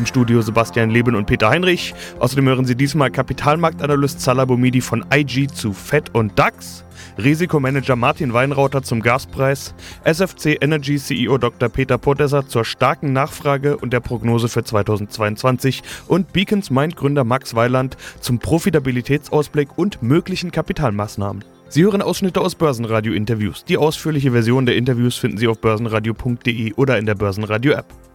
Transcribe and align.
Im 0.00 0.06
Studio 0.06 0.40
Sebastian 0.40 0.88
Leben 0.88 1.14
und 1.14 1.26
Peter 1.26 1.50
Heinrich. 1.50 1.94
Außerdem 2.20 2.48
hören 2.48 2.64
Sie 2.64 2.74
diesmal 2.74 3.10
Kapitalmarktanalyst 3.10 4.18
Salah 4.18 4.46
Boumidi 4.46 4.80
von 4.80 5.04
IG 5.12 5.48
zu 5.48 5.74
FED 5.74 6.14
und 6.14 6.38
DAX, 6.38 6.86
Risikomanager 7.18 7.96
Martin 7.96 8.32
Weinrauter 8.32 8.82
zum 8.82 9.02
Gaspreis, 9.02 9.74
SFC 10.04 10.56
Energy 10.58 10.96
CEO 10.96 11.36
Dr. 11.36 11.68
Peter 11.68 11.98
Podesser 11.98 12.48
zur 12.48 12.64
starken 12.64 13.12
Nachfrage 13.12 13.76
und 13.76 13.92
der 13.92 14.00
Prognose 14.00 14.48
für 14.48 14.64
2022 14.64 15.82
und 16.08 16.32
Beacons 16.32 16.70
Mind 16.70 16.96
Gründer 16.96 17.24
Max 17.24 17.54
Weiland 17.54 17.98
zum 18.20 18.38
Profitabilitätsausblick 18.38 19.76
und 19.76 20.02
möglichen 20.02 20.50
Kapitalmaßnahmen. 20.50 21.44
Sie 21.68 21.82
hören 21.82 22.00
Ausschnitte 22.00 22.40
aus 22.40 22.54
Börsenradio-Interviews. 22.54 23.66
Die 23.66 23.76
ausführliche 23.76 24.32
Version 24.32 24.64
der 24.64 24.76
Interviews 24.76 25.18
finden 25.18 25.36
Sie 25.36 25.46
auf 25.46 25.60
börsenradio.de 25.60 26.72
oder 26.72 26.96
in 26.96 27.04
der 27.04 27.16
Börsenradio-App. 27.16 28.09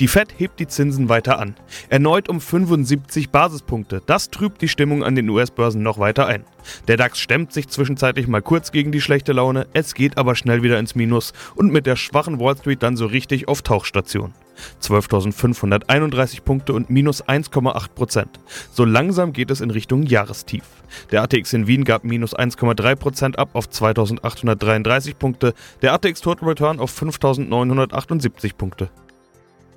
Die 0.00 0.06
Fed 0.06 0.32
hebt 0.36 0.60
die 0.60 0.68
Zinsen 0.68 1.08
weiter 1.08 1.40
an. 1.40 1.56
Erneut 1.88 2.28
um 2.28 2.40
75 2.40 3.30
Basispunkte. 3.30 4.00
Das 4.06 4.30
trübt 4.30 4.62
die 4.62 4.68
Stimmung 4.68 5.02
an 5.02 5.16
den 5.16 5.28
US-Börsen 5.28 5.82
noch 5.82 5.98
weiter 5.98 6.26
ein. 6.26 6.44
Der 6.86 6.96
DAX 6.96 7.18
stemmt 7.18 7.52
sich 7.52 7.68
zwischenzeitlich 7.68 8.28
mal 8.28 8.42
kurz 8.42 8.70
gegen 8.70 8.92
die 8.92 9.00
schlechte 9.00 9.32
Laune, 9.32 9.66
es 9.72 9.94
geht 9.94 10.16
aber 10.16 10.36
schnell 10.36 10.62
wieder 10.62 10.78
ins 10.78 10.94
Minus 10.94 11.32
und 11.56 11.72
mit 11.72 11.86
der 11.86 11.96
schwachen 11.96 12.38
Wall 12.38 12.56
Street 12.56 12.82
dann 12.82 12.96
so 12.96 13.06
richtig 13.06 13.48
auf 13.48 13.62
Tauchstation. 13.62 14.34
12.531 14.82 16.42
Punkte 16.42 16.74
und 16.74 16.90
minus 16.90 17.24
1,8 17.24 17.88
Prozent. 17.94 18.40
So 18.72 18.84
langsam 18.84 19.32
geht 19.32 19.50
es 19.50 19.60
in 19.60 19.70
Richtung 19.70 20.02
Jahrestief. 20.04 20.64
Der 21.10 21.22
ATX 21.22 21.52
in 21.52 21.66
Wien 21.66 21.84
gab 21.84 22.04
minus 22.04 22.36
1,3 22.36 22.96
Prozent 22.96 23.38
ab 23.38 23.50
auf 23.54 23.66
2.833 23.66 25.14
Punkte, 25.14 25.54
der 25.82 25.92
ATX 25.92 26.20
Total 26.20 26.48
Return 26.48 26.80
auf 26.80 26.92
5.978 27.00 28.54
Punkte. 28.56 28.90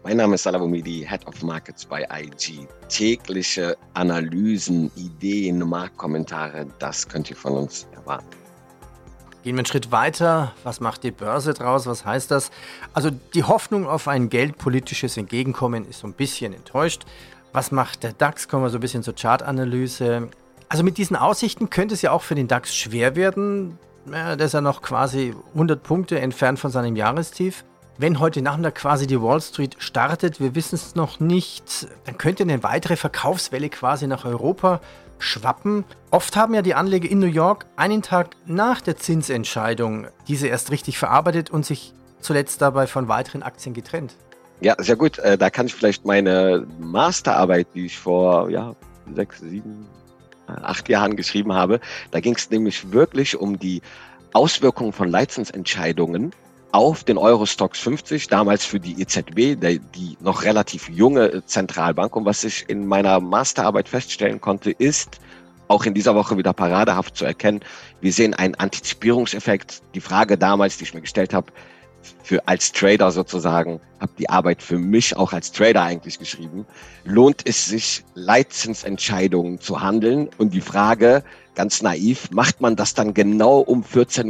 Mein 0.03 0.17
Name 0.17 0.33
ist 0.33 0.43
Salavomidi, 0.43 1.05
Head 1.07 1.27
of 1.27 1.43
Markets 1.43 1.85
bei 1.85 2.07
IG. 2.11 2.67
Tägliche 2.89 3.77
Analysen, 3.93 4.91
Ideen, 4.95 5.59
Marktkommentare, 5.59 6.65
das 6.79 7.07
könnt 7.07 7.29
ihr 7.29 7.35
von 7.35 7.53
uns 7.53 7.87
erwarten. 7.93 8.25
Gehen 9.43 9.55
wir 9.55 9.59
einen 9.59 9.67
Schritt 9.67 9.91
weiter. 9.91 10.53
Was 10.63 10.79
macht 10.79 11.03
die 11.03 11.11
Börse 11.11 11.53
draus? 11.53 11.85
Was 11.85 12.03
heißt 12.03 12.31
das? 12.31 12.49
Also 12.93 13.11
die 13.11 13.43
Hoffnung 13.43 13.87
auf 13.87 14.07
ein 14.07 14.29
geldpolitisches 14.29 15.17
Entgegenkommen 15.17 15.87
ist 15.87 15.99
so 15.99 16.07
ein 16.07 16.13
bisschen 16.13 16.53
enttäuscht. 16.53 17.05
Was 17.53 17.71
macht 17.71 18.01
der 18.01 18.13
DAX? 18.13 18.47
Kommen 18.47 18.63
wir 18.63 18.69
so 18.71 18.79
ein 18.79 18.81
bisschen 18.81 19.03
zur 19.03 19.13
Chartanalyse. 19.13 20.29
Also 20.67 20.83
mit 20.83 20.97
diesen 20.97 21.15
Aussichten 21.15 21.69
könnte 21.69 21.93
es 21.93 22.01
ja 22.01 22.11
auch 22.11 22.23
für 22.23 22.33
den 22.33 22.47
DAX 22.47 22.75
schwer 22.75 23.15
werden. 23.15 23.77
Ja, 24.11 24.35
der 24.35 24.47
ist 24.47 24.53
ja 24.53 24.61
noch 24.61 24.81
quasi 24.81 25.35
100 25.53 25.83
Punkte 25.83 26.19
entfernt 26.19 26.57
von 26.57 26.71
seinem 26.71 26.95
Jahrestief. 26.95 27.65
Wenn 27.97 28.19
heute 28.19 28.41
Nachmittag 28.41 28.75
quasi 28.75 29.05
die 29.05 29.21
Wall 29.21 29.41
Street 29.41 29.75
startet, 29.79 30.39
wir 30.39 30.55
wissen 30.55 30.75
es 30.75 30.95
noch 30.95 31.19
nicht, 31.19 31.87
dann 32.05 32.17
könnte 32.17 32.43
eine 32.43 32.63
weitere 32.63 32.95
Verkaufswelle 32.95 33.69
quasi 33.69 34.07
nach 34.07 34.25
Europa 34.25 34.79
schwappen. 35.19 35.83
Oft 36.09 36.35
haben 36.35 36.53
ja 36.53 36.61
die 36.61 36.73
Anleger 36.73 37.09
in 37.09 37.19
New 37.19 37.27
York 37.27 37.65
einen 37.75 38.01
Tag 38.01 38.29
nach 38.45 38.81
der 38.81 38.97
Zinsentscheidung 38.97 40.07
diese 40.27 40.47
erst 40.47 40.71
richtig 40.71 40.97
verarbeitet 40.97 41.51
und 41.51 41.65
sich 41.65 41.93
zuletzt 42.21 42.61
dabei 42.61 42.87
von 42.87 43.07
weiteren 43.07 43.43
Aktien 43.43 43.73
getrennt. 43.73 44.15
Ja, 44.61 44.75
sehr 44.77 44.95
gut. 44.95 45.19
Äh, 45.19 45.37
da 45.37 45.49
kann 45.49 45.65
ich 45.65 45.75
vielleicht 45.75 46.05
meine 46.05 46.65
Masterarbeit, 46.79 47.67
die 47.75 47.87
ich 47.87 47.97
vor 47.97 48.49
ja, 48.49 48.75
sechs, 49.15 49.39
sieben, 49.39 49.85
äh, 50.47 50.53
acht 50.53 50.87
Jahren 50.87 51.15
geschrieben 51.15 51.53
habe, 51.53 51.79
da 52.11 52.19
ging 52.19 52.35
es 52.35 52.49
nämlich 52.49 52.91
wirklich 52.91 53.37
um 53.37 53.59
die 53.59 53.81
Auswirkungen 54.33 54.93
von 54.93 55.09
Leitzinsentscheidungen 55.09 56.31
auf 56.71 57.03
den 57.03 57.17
Eurostox 57.17 57.79
50, 57.79 58.27
damals 58.27 58.65
für 58.65 58.79
die 58.79 59.01
EZB, 59.01 59.57
die 59.95 60.17
noch 60.19 60.43
relativ 60.43 60.89
junge 60.89 61.45
Zentralbank. 61.45 62.15
Und 62.15 62.25
was 62.25 62.43
ich 62.43 62.69
in 62.69 62.87
meiner 62.87 63.19
Masterarbeit 63.19 63.89
feststellen 63.89 64.39
konnte, 64.39 64.71
ist, 64.71 65.19
auch 65.67 65.85
in 65.85 65.93
dieser 65.93 66.15
Woche 66.15 66.37
wieder 66.37 66.53
paradehaft 66.53 67.15
zu 67.15 67.25
erkennen, 67.25 67.61
wir 68.01 68.11
sehen 68.11 68.33
einen 68.33 68.55
Antizipierungseffekt. 68.55 69.81
Die 69.95 70.01
Frage 70.01 70.37
damals, 70.37 70.77
die 70.77 70.83
ich 70.83 70.93
mir 70.93 71.01
gestellt 71.01 71.33
habe, 71.33 71.51
für 72.23 72.47
als 72.47 72.71
Trader 72.71 73.11
sozusagen, 73.11 73.79
habe 73.99 74.11
die 74.17 74.29
Arbeit 74.29 74.61
für 74.61 74.77
mich 74.77 75.15
auch 75.15 75.33
als 75.33 75.51
Trader 75.51 75.83
eigentlich 75.83 76.19
geschrieben. 76.19 76.65
Lohnt 77.03 77.41
es 77.45 77.65
sich, 77.65 78.03
Leitzinsentscheidungen 78.15 79.59
zu 79.59 79.81
handeln? 79.81 80.29
Und 80.37 80.53
die 80.53 80.61
Frage, 80.61 81.23
ganz 81.55 81.81
naiv, 81.81 82.29
macht 82.31 82.61
man 82.61 82.75
das 82.75 82.93
dann 82.93 83.13
genau 83.13 83.59
um 83.59 83.83
14.30 83.83 84.29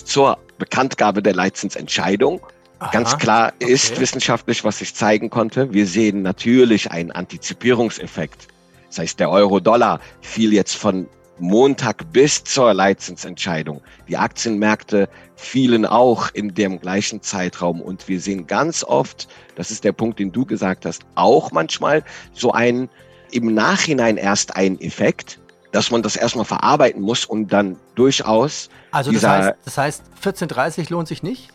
Uhr 0.00 0.06
zur 0.06 0.38
Bekanntgabe 0.58 1.22
der 1.22 1.34
Leitzinsentscheidung? 1.34 2.40
Aha, 2.80 2.90
Ganz 2.92 3.18
klar 3.18 3.52
okay. 3.60 3.72
ist 3.72 3.98
wissenschaftlich, 3.98 4.64
was 4.64 4.80
ich 4.80 4.94
zeigen 4.94 5.30
konnte. 5.30 5.72
Wir 5.72 5.86
sehen 5.86 6.22
natürlich 6.22 6.90
einen 6.90 7.10
Antizipierungseffekt. 7.10 8.48
Das 8.88 8.98
heißt, 8.98 9.20
der 9.20 9.30
Euro-Dollar 9.30 10.00
fiel 10.20 10.52
jetzt 10.52 10.76
von 10.76 11.08
Montag 11.40 12.12
bis 12.12 12.42
zur 12.44 12.72
Leitzinsentscheidung. 12.74 13.80
Die 14.08 14.16
Aktienmärkte 14.16 15.08
fielen 15.36 15.86
auch 15.86 16.30
in 16.32 16.54
dem 16.54 16.80
gleichen 16.80 17.22
Zeitraum. 17.22 17.80
Und 17.80 18.08
wir 18.08 18.20
sehen 18.20 18.46
ganz 18.46 18.84
oft, 18.84 19.28
das 19.56 19.70
ist 19.70 19.84
der 19.84 19.92
Punkt, 19.92 20.18
den 20.18 20.32
du 20.32 20.44
gesagt 20.44 20.84
hast, 20.84 21.02
auch 21.14 21.52
manchmal 21.52 22.04
so 22.32 22.52
ein 22.52 22.88
im 23.30 23.54
Nachhinein 23.54 24.16
erst 24.16 24.56
ein 24.56 24.80
Effekt, 24.80 25.38
dass 25.72 25.90
man 25.90 26.02
das 26.02 26.16
erstmal 26.16 26.44
verarbeiten 26.44 27.02
muss 27.02 27.24
und 27.24 27.52
dann 27.52 27.76
durchaus. 27.94 28.68
Also 28.90 29.12
das 29.12 29.24
heißt, 29.24 29.54
das 29.64 29.78
heißt 29.78 30.02
14.30 30.22 30.90
lohnt 30.90 31.08
sich 31.08 31.22
nicht? 31.22 31.48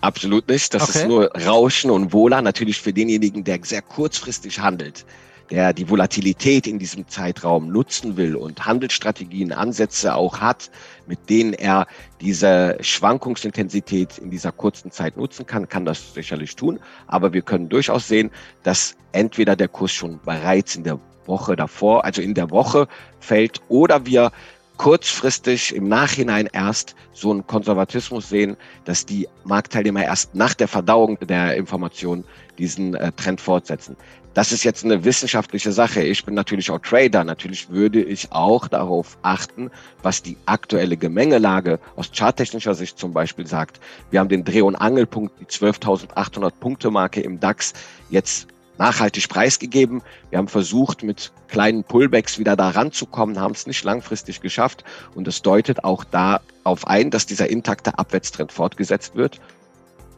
Absolut 0.00 0.48
nicht. 0.48 0.72
Das 0.74 0.88
okay. 0.88 0.98
ist 1.00 1.08
nur 1.08 1.30
Rauschen 1.34 1.90
und 1.90 2.12
Wohler. 2.12 2.40
Natürlich 2.40 2.80
für 2.80 2.92
denjenigen, 2.92 3.44
der 3.44 3.58
sehr 3.62 3.82
kurzfristig 3.82 4.60
handelt 4.60 5.04
der 5.50 5.72
die 5.72 5.88
Volatilität 5.88 6.66
in 6.66 6.78
diesem 6.78 7.08
Zeitraum 7.08 7.68
nutzen 7.68 8.16
will 8.16 8.36
und 8.36 8.66
Handelsstrategien, 8.66 9.52
Ansätze 9.52 10.14
auch 10.14 10.40
hat, 10.40 10.70
mit 11.06 11.30
denen 11.30 11.52
er 11.52 11.86
diese 12.20 12.76
Schwankungsintensität 12.80 14.18
in 14.18 14.30
dieser 14.30 14.52
kurzen 14.52 14.90
Zeit 14.90 15.16
nutzen 15.16 15.46
kann, 15.46 15.68
kann 15.68 15.84
das 15.84 16.14
sicherlich 16.14 16.56
tun. 16.56 16.80
Aber 17.06 17.32
wir 17.32 17.42
können 17.42 17.68
durchaus 17.68 18.08
sehen, 18.08 18.30
dass 18.62 18.96
entweder 19.12 19.56
der 19.56 19.68
Kurs 19.68 19.92
schon 19.92 20.20
bereits 20.24 20.76
in 20.76 20.84
der 20.84 20.98
Woche 21.28 21.54
davor, 21.54 22.04
also 22.04 22.20
in 22.22 22.34
der 22.34 22.50
Woche 22.50 22.88
fällt, 23.20 23.60
oder 23.68 24.06
wir 24.06 24.32
kurzfristig 24.78 25.74
im 25.74 25.88
Nachhinein 25.88 26.48
erst 26.52 26.94
so 27.12 27.30
einen 27.30 27.46
Konservatismus 27.46 28.28
sehen, 28.28 28.56
dass 28.84 29.04
die 29.04 29.28
Marktteilnehmer 29.44 30.04
erst 30.04 30.34
nach 30.34 30.54
der 30.54 30.68
Verdauung 30.68 31.18
der 31.20 31.56
Information 31.56 32.24
diesen 32.58 32.94
äh, 32.94 33.12
Trend 33.12 33.40
fortsetzen. 33.40 33.96
Das 34.34 34.52
ist 34.52 34.62
jetzt 34.62 34.84
eine 34.84 35.04
wissenschaftliche 35.04 35.72
Sache. 35.72 36.00
Ich 36.00 36.24
bin 36.24 36.34
natürlich 36.34 36.70
auch 36.70 36.78
Trader. 36.78 37.24
Natürlich 37.24 37.70
würde 37.70 38.00
ich 38.00 38.30
auch 38.30 38.68
darauf 38.68 39.18
achten, 39.22 39.68
was 40.02 40.22
die 40.22 40.36
aktuelle 40.46 40.96
Gemengelage 40.96 41.80
aus 41.96 42.12
charttechnischer 42.14 42.74
Sicht 42.74 42.98
zum 42.98 43.12
Beispiel 43.12 43.48
sagt. 43.48 43.80
Wir 44.12 44.20
haben 44.20 44.28
den 44.28 44.44
Dreh- 44.44 44.62
und 44.62 44.76
Angelpunkt, 44.76 45.40
die 45.40 45.46
12.800 45.46 46.52
Punkte 46.60 46.92
Marke 46.92 47.20
im 47.20 47.40
DAX 47.40 47.72
jetzt 48.10 48.46
nachhaltig 48.78 49.28
preisgegeben. 49.28 50.02
Wir 50.30 50.38
haben 50.38 50.48
versucht, 50.48 51.02
mit 51.02 51.32
kleinen 51.48 51.84
Pullbacks 51.84 52.38
wieder 52.38 52.56
da 52.56 52.70
ranzukommen, 52.70 53.38
haben 53.38 53.54
es 53.54 53.66
nicht 53.66 53.84
langfristig 53.84 54.40
geschafft. 54.40 54.84
Und 55.14 55.28
es 55.28 55.42
deutet 55.42 55.84
auch 55.84 56.04
darauf 56.04 56.86
ein, 56.86 57.10
dass 57.10 57.26
dieser 57.26 57.50
intakte 57.50 57.98
Abwärtstrend 57.98 58.52
fortgesetzt 58.52 59.14
wird. 59.16 59.40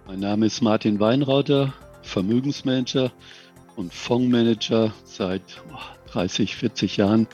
Mein 0.06 0.20
Name 0.20 0.46
ist 0.46 0.60
Martin 0.60 1.00
Weinrauter, 1.00 1.72
Vermögensmanager 2.02 3.12
und 3.76 3.94
Fondsmanager 3.94 4.92
seit 5.04 5.42
30, 6.12 6.56
40 6.56 6.96
Jahren. 6.96 7.28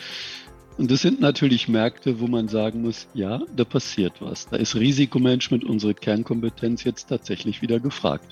Und 0.79 0.91
das 0.91 1.01
sind 1.01 1.21
natürlich 1.21 1.69
Märkte, 1.69 2.21
wo 2.21 2.27
man 2.27 2.49
sagen 2.49 2.83
muss, 2.83 3.09
ja, 3.15 3.41
da 3.57 3.65
passiert 3.65 4.13
was. 4.21 4.47
Da 4.49 4.57
ist 4.57 4.75
Risikomanagement, 4.75 5.65
unsere 5.65 5.95
Kernkompetenz 5.95 6.85
jetzt 6.85 7.09
tatsächlich 7.09 7.63
wieder 7.63 7.81
gefragt. 7.81 8.27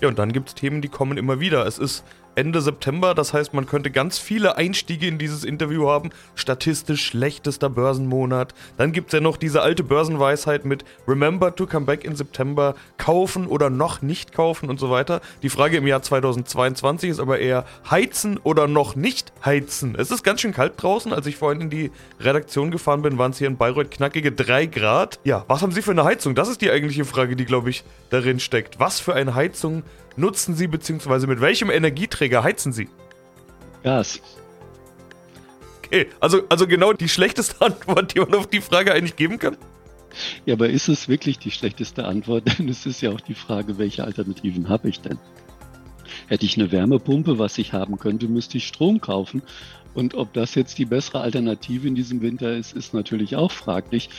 Ja, 0.00 0.08
und 0.08 0.18
dann 0.18 0.32
gibt 0.32 0.48
es 0.50 0.54
Themen, 0.54 0.82
die 0.82 0.88
kommen 0.88 1.18
immer 1.18 1.40
wieder. 1.40 1.66
Es 1.66 1.78
ist 1.78 2.04
Ende 2.34 2.60
September. 2.60 3.14
Das 3.14 3.32
heißt, 3.32 3.54
man 3.54 3.66
könnte 3.66 3.90
ganz 3.90 4.18
viele 4.18 4.56
Einstiege 4.56 5.06
in 5.06 5.18
dieses 5.18 5.44
Interview 5.44 5.88
haben. 5.88 6.10
Statistisch 6.34 7.04
schlechtester 7.04 7.70
Börsenmonat. 7.70 8.54
Dann 8.76 8.92
gibt 8.92 9.08
es 9.08 9.12
ja 9.14 9.20
noch 9.20 9.36
diese 9.36 9.62
alte 9.62 9.82
Börsenweisheit 9.82 10.64
mit 10.64 10.84
Remember 11.06 11.54
to 11.54 11.66
come 11.66 11.86
back 11.86 12.04
in 12.04 12.16
September. 12.16 12.74
Kaufen 12.98 13.46
oder 13.46 13.70
noch 13.70 14.02
nicht 14.02 14.32
kaufen 14.32 14.70
und 14.70 14.80
so 14.80 14.90
weiter. 14.90 15.20
Die 15.42 15.48
Frage 15.48 15.76
im 15.76 15.86
Jahr 15.86 16.02
2022 16.02 17.10
ist 17.10 17.20
aber 17.20 17.38
eher 17.38 17.64
heizen 17.90 18.38
oder 18.38 18.66
noch 18.66 18.96
nicht 18.96 19.32
heizen. 19.44 19.94
Es 19.98 20.10
ist 20.10 20.22
ganz 20.22 20.40
schön 20.40 20.52
kalt 20.52 20.74
draußen. 20.76 21.12
Als 21.12 21.26
ich 21.26 21.36
vorhin 21.36 21.60
in 21.62 21.70
die 21.70 21.90
Redaktion 22.20 22.70
gefahren 22.70 23.02
bin, 23.02 23.18
waren 23.18 23.32
es 23.32 23.38
hier 23.38 23.48
in 23.48 23.56
Bayreuth 23.56 23.90
knackige 23.90 24.32
3 24.32 24.66
Grad. 24.66 25.20
Ja, 25.24 25.44
was 25.48 25.62
haben 25.62 25.72
Sie 25.72 25.82
für 25.82 25.90
eine 25.90 26.04
Heizung? 26.04 26.34
Das 26.34 26.48
ist 26.48 26.60
die 26.60 26.70
eigentliche 26.70 27.04
Frage, 27.04 27.36
die, 27.36 27.44
glaube 27.44 27.70
ich, 27.70 27.84
darin 28.10 28.40
steckt. 28.40 28.78
Was 28.78 29.00
für 29.00 29.14
eine 29.14 29.34
Heizung 29.34 29.82
nutzen 30.16 30.54
Sie 30.54 30.66
bzw. 30.66 31.26
mit 31.26 31.40
welchem 31.40 31.70
Energieträger 31.70 32.42
heizen 32.42 32.72
Sie? 32.72 32.88
Gas. 33.82 34.20
Okay, 35.78 36.06
also, 36.20 36.42
also 36.48 36.66
genau 36.66 36.92
die 36.92 37.08
schlechteste 37.08 37.60
Antwort, 37.64 38.14
die 38.14 38.20
man 38.20 38.34
auf 38.34 38.46
die 38.46 38.60
Frage 38.60 38.92
eigentlich 38.92 39.16
geben 39.16 39.38
kann? 39.38 39.56
Ja, 40.44 40.54
aber 40.54 40.68
ist 40.68 40.88
es 40.88 41.08
wirklich 41.08 41.38
die 41.38 41.50
schlechteste 41.50 42.04
Antwort? 42.04 42.44
Denn 42.58 42.68
es 42.68 42.86
ist 42.86 43.00
ja 43.00 43.10
auch 43.10 43.20
die 43.20 43.34
Frage, 43.34 43.78
welche 43.78 44.04
Alternativen 44.04 44.68
habe 44.68 44.88
ich 44.88 45.00
denn? 45.00 45.18
Hätte 46.26 46.46
ich 46.46 46.56
eine 46.56 46.70
Wärmepumpe, 46.70 47.38
was 47.38 47.58
ich 47.58 47.72
haben 47.72 47.98
könnte, 47.98 48.28
müsste 48.28 48.58
ich 48.58 48.66
Strom 48.66 49.00
kaufen. 49.00 49.42
Und 49.94 50.14
ob 50.14 50.32
das 50.32 50.54
jetzt 50.54 50.78
die 50.78 50.84
bessere 50.84 51.20
Alternative 51.20 51.88
in 51.88 51.94
diesem 51.94 52.20
Winter 52.20 52.56
ist, 52.56 52.74
ist 52.74 52.94
natürlich 52.94 53.34
auch 53.34 53.50
fraglich. 53.50 54.10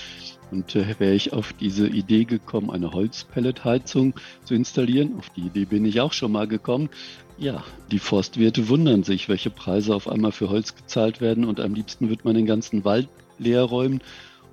Und 0.52 0.76
äh, 0.76 1.00
wäre 1.00 1.14
ich 1.14 1.34
auf 1.34 1.54
diese 1.54 1.88
Idee 1.88 2.26
gekommen, 2.26 2.70
eine 2.70 2.92
Holzpelletheizung 2.92 4.14
zu 4.44 4.54
installieren, 4.54 5.16
auf 5.18 5.30
die 5.30 5.42
Idee 5.42 5.66
bin 5.66 5.86
ich 5.86 6.02
auch 6.02 6.14
schon 6.14 6.34
mal 6.34 6.48
gekommen. 6.48 6.90
Ja, 7.38 7.64
die 7.90 8.00
Forstwirte 8.00 8.68
wundern 8.70 9.04
sich, 9.04 9.30
welche 9.30 9.50
Preise 9.50 9.96
auf 9.96 10.08
einmal 10.08 10.32
für 10.32 10.50
Holz 10.50 10.76
gezahlt 10.76 11.22
werden 11.22 11.46
und 11.46 11.60
am 11.60 11.74
liebsten 11.74 12.10
wird 12.10 12.26
man 12.26 12.36
den 12.36 12.46
ganzen 12.46 12.86
Wald 12.86 13.08
leer 13.40 13.64
räumen 13.64 14.02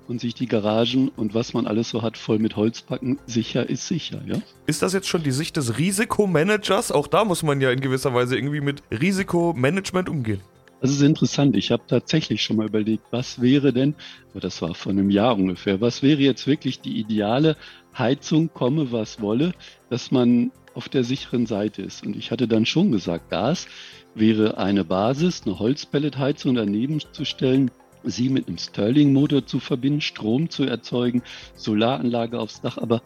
und 0.07 0.19
sich 0.19 0.33
die 0.33 0.47
Garagen 0.47 1.09
und 1.09 1.35
was 1.35 1.53
man 1.53 1.67
alles 1.67 1.89
so 1.89 2.01
hat 2.01 2.17
voll 2.17 2.39
mit 2.39 2.55
Holz 2.55 2.81
packen. 2.81 3.19
Sicher 3.27 3.69
ist 3.69 3.87
sicher, 3.87 4.21
ja. 4.25 4.41
Ist 4.65 4.81
das 4.81 4.93
jetzt 4.93 5.07
schon 5.07 5.21
die 5.21 5.31
Sicht 5.31 5.55
des 5.55 5.77
Risikomanagers? 5.77 6.91
Auch 6.91 7.07
da 7.07 7.25
muss 7.25 7.43
man 7.43 7.61
ja 7.61 7.69
in 7.69 7.79
gewisser 7.79 8.13
Weise 8.13 8.35
irgendwie 8.35 8.61
mit 8.61 8.81
Risikomanagement 8.89 10.09
umgehen. 10.09 10.41
Das 10.81 10.91
ist 10.91 11.01
interessant. 11.01 11.57
Ich 11.57 11.71
habe 11.71 11.83
tatsächlich 11.87 12.41
schon 12.41 12.55
mal 12.55 12.67
überlegt, 12.67 13.03
was 13.11 13.41
wäre 13.41 13.73
denn, 13.73 13.95
das 14.33 14.61
war 14.61 14.73
vor 14.75 14.91
einem 14.91 15.09
Jahr 15.09 15.35
ungefähr, 15.35 15.81
was 15.81 16.01
wäre 16.01 16.21
jetzt 16.21 16.47
wirklich 16.47 16.79
die 16.79 16.97
ideale 16.97 17.57
Heizung, 17.97 18.49
komme 18.53 18.91
was 18.91 19.19
wolle, 19.21 19.53
dass 19.89 20.11
man 20.11 20.51
auf 20.73 20.87
der 20.87 21.03
sicheren 21.03 21.45
Seite 21.45 21.81
ist. 21.81 22.05
Und 22.05 22.15
ich 22.15 22.31
hatte 22.31 22.47
dann 22.47 22.65
schon 22.65 22.91
gesagt, 22.91 23.29
Gas 23.29 23.67
wäre 24.15 24.57
eine 24.57 24.85
Basis, 24.85 25.41
eine 25.45 25.59
Holzpelletheizung 25.59 26.55
daneben 26.55 27.01
zu 27.11 27.25
stellen, 27.25 27.71
sie 28.03 28.29
mit 28.29 28.47
einem 28.47 28.57
Stirling-Motor 28.57 29.45
zu 29.45 29.59
verbinden, 29.59 29.99
Strom 29.99 30.49
zu 30.49 30.63
erzeugen, 30.63 31.23
Solaranlage 31.55 32.39
aufs 32.39 32.61
Dach. 32.61 32.77
Aber 32.77 33.01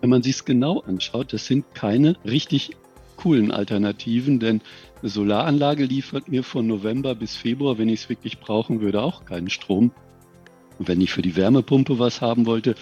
wenn 0.00 0.10
man 0.10 0.22
sich 0.24 0.34
es 0.34 0.44
genau 0.44 0.80
anschaut, 0.80 1.32
das 1.32 1.46
sind 1.46 1.72
keine 1.74 2.16
richtig 2.24 2.72
coolen 3.18 3.50
Alternativen, 3.50 4.40
denn 4.40 4.62
eine 5.02 5.10
Solaranlage 5.10 5.84
liefert 5.84 6.28
mir 6.28 6.42
von 6.42 6.66
November 6.66 7.14
bis 7.14 7.36
Februar, 7.36 7.76
wenn 7.76 7.90
ich 7.90 8.00
es 8.00 8.08
wirklich 8.08 8.38
brauchen 8.40 8.80
würde, 8.80 9.02
auch 9.02 9.26
keinen 9.26 9.50
Strom. 9.50 9.92
Und 10.78 10.88
wenn 10.88 11.00
ich 11.02 11.12
für 11.12 11.22
die 11.22 11.36
Wärmepumpe 11.36 11.98
was 11.98 12.22
haben 12.22 12.46
wollte, 12.46 12.74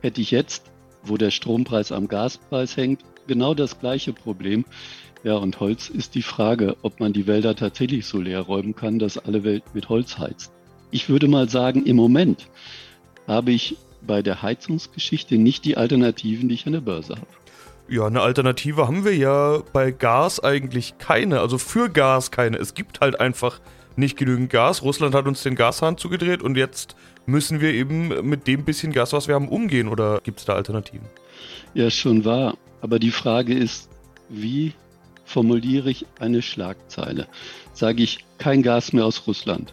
hätte 0.00 0.20
ich 0.20 0.30
jetzt, 0.30 0.70
wo 1.02 1.16
der 1.16 1.30
Strompreis 1.30 1.90
am 1.90 2.06
Gaspreis 2.06 2.76
hängt, 2.76 3.02
genau 3.26 3.54
das 3.54 3.80
gleiche 3.80 4.12
Problem. 4.12 4.64
Ja, 5.24 5.36
und 5.36 5.58
Holz 5.58 5.88
ist 5.88 6.14
die 6.14 6.22
Frage, 6.22 6.76
ob 6.82 7.00
man 7.00 7.12
die 7.12 7.26
Wälder 7.26 7.56
tatsächlich 7.56 8.06
so 8.06 8.20
leer 8.20 8.42
räumen 8.42 8.76
kann, 8.76 8.98
dass 8.98 9.18
alle 9.18 9.42
Welt 9.42 9.64
mit 9.74 9.88
Holz 9.88 10.18
heizt. 10.18 10.52
Ich 10.90 11.08
würde 11.08 11.28
mal 11.28 11.48
sagen, 11.48 11.84
im 11.86 11.96
Moment 11.96 12.46
habe 13.26 13.50
ich 13.50 13.76
bei 14.06 14.22
der 14.22 14.42
Heizungsgeschichte 14.42 15.36
nicht 15.36 15.64
die 15.64 15.76
Alternativen, 15.76 16.48
die 16.48 16.54
ich 16.54 16.66
an 16.66 16.72
der 16.72 16.80
Börse 16.80 17.16
habe. 17.16 17.26
Ja, 17.90 18.06
eine 18.06 18.20
Alternative 18.20 18.86
haben 18.86 19.04
wir 19.04 19.16
ja 19.16 19.62
bei 19.72 19.92
Gas 19.92 20.40
eigentlich 20.40 20.98
keine. 20.98 21.40
Also 21.40 21.56
für 21.56 21.88
Gas 21.88 22.30
keine. 22.30 22.58
Es 22.58 22.74
gibt 22.74 23.00
halt 23.00 23.18
einfach 23.18 23.60
nicht 23.96 24.18
genügend 24.18 24.50
Gas. 24.50 24.82
Russland 24.82 25.14
hat 25.14 25.26
uns 25.26 25.42
den 25.42 25.54
Gashahn 25.54 25.96
zugedreht 25.96 26.42
und 26.42 26.56
jetzt 26.56 26.96
müssen 27.24 27.60
wir 27.62 27.72
eben 27.72 28.28
mit 28.28 28.46
dem 28.46 28.64
bisschen 28.64 28.92
Gas, 28.92 29.14
was 29.14 29.26
wir 29.26 29.34
haben, 29.34 29.48
umgehen. 29.48 29.88
Oder 29.88 30.20
gibt 30.22 30.38
es 30.38 30.44
da 30.44 30.54
Alternativen? 30.54 31.08
Ja, 31.72 31.90
schon 31.90 32.26
wahr. 32.26 32.58
Aber 32.82 32.98
die 32.98 33.10
Frage 33.10 33.54
ist, 33.54 33.88
wie 34.28 34.74
formuliere 35.24 35.90
ich 35.90 36.06
eine 36.20 36.42
Schlagzeile? 36.42 37.26
Sage 37.72 38.02
ich 38.02 38.24
kein 38.36 38.62
Gas 38.62 38.92
mehr 38.92 39.06
aus 39.06 39.26
Russland? 39.26 39.72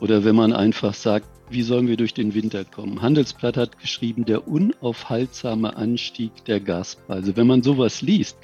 Oder 0.00 0.24
wenn 0.24 0.34
man 0.34 0.52
einfach 0.52 0.94
sagt, 0.94 1.28
wie 1.50 1.62
sollen 1.62 1.88
wir 1.88 1.96
durch 1.96 2.14
den 2.14 2.34
Winter 2.34 2.64
kommen? 2.64 3.02
Handelsblatt 3.02 3.56
hat 3.56 3.78
geschrieben, 3.78 4.24
der 4.24 4.48
unaufhaltsame 4.48 5.76
Anstieg 5.76 6.44
der 6.46 6.60
Gaspreise. 6.60 7.36
Wenn 7.36 7.46
man 7.46 7.62
sowas 7.62 8.02
liest 8.02 8.36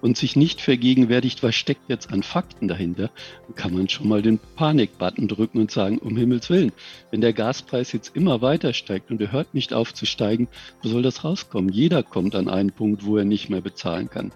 und 0.00 0.16
sich 0.16 0.36
nicht 0.36 0.60
vergegenwärtigt, 0.60 1.42
was 1.42 1.54
steckt 1.54 1.88
jetzt 1.88 2.12
an 2.12 2.22
Fakten 2.22 2.66
dahinter, 2.66 3.10
dann 3.46 3.54
kann 3.54 3.74
man 3.74 3.88
schon 3.88 4.08
mal 4.08 4.22
den 4.22 4.40
Panikbutton 4.56 5.28
drücken 5.28 5.58
und 5.58 5.70
sagen, 5.70 5.98
um 5.98 6.16
Himmels 6.16 6.50
Willen, 6.50 6.72
wenn 7.10 7.20
der 7.20 7.34
Gaspreis 7.34 7.92
jetzt 7.92 8.16
immer 8.16 8.40
weiter 8.40 8.72
steigt 8.72 9.10
und 9.10 9.20
er 9.20 9.32
hört 9.32 9.54
nicht 9.54 9.72
auf 9.72 9.92
zu 9.92 10.06
steigen, 10.06 10.48
wo 10.82 10.88
soll 10.88 11.02
das 11.02 11.22
rauskommen? 11.22 11.70
Jeder 11.70 12.02
kommt 12.02 12.34
an 12.34 12.48
einen 12.48 12.72
Punkt, 12.72 13.04
wo 13.04 13.18
er 13.18 13.24
nicht 13.24 13.50
mehr 13.50 13.60
bezahlen 13.60 14.08
kann 14.08 14.32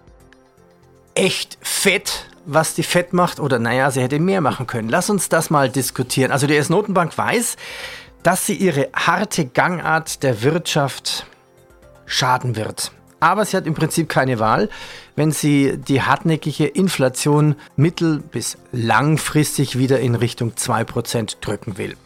echt 1.14 1.58
fett, 1.60 2.26
was 2.46 2.74
die 2.74 2.82
Fed 2.82 3.12
macht. 3.12 3.40
Oder 3.40 3.58
naja, 3.58 3.90
sie 3.90 4.02
hätte 4.02 4.18
mehr 4.18 4.40
machen 4.40 4.66
können. 4.66 4.88
Lass 4.88 5.10
uns 5.10 5.28
das 5.28 5.50
mal 5.50 5.68
diskutieren. 5.68 6.32
Also 6.32 6.46
die 6.46 6.54
US-Notenbank 6.56 7.16
weiß, 7.16 7.56
dass 8.22 8.46
sie 8.46 8.54
ihre 8.54 8.88
harte 8.94 9.46
Gangart 9.46 10.22
der 10.22 10.42
Wirtschaft 10.42 11.26
schaden 12.06 12.56
wird. 12.56 12.92
Aber 13.20 13.44
sie 13.44 13.56
hat 13.56 13.66
im 13.66 13.74
Prinzip 13.74 14.08
keine 14.08 14.38
Wahl, 14.38 14.68
wenn 15.16 15.30
sie 15.30 15.78
die 15.78 16.02
hartnäckige 16.02 16.66
Inflation 16.66 17.56
mittel- 17.76 18.20
bis 18.20 18.58
langfristig 18.72 19.78
wieder 19.78 20.00
in 20.00 20.14
Richtung 20.14 20.52
2% 20.56 21.36
drücken 21.40 21.78
will. 21.78 21.96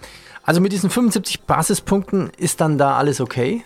Also 0.45 0.61
mit 0.61 0.73
diesen 0.73 0.91
75 0.91 1.43
Basispunkten 1.43 2.31
ist 2.39 2.61
dann 2.61 2.79
da 2.79 2.97
alles 2.97 3.21
okay? 3.21 3.65